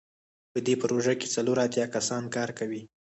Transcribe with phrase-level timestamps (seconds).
[0.51, 2.81] په دې پروژه کې څلور اتیا کسان کار کوي.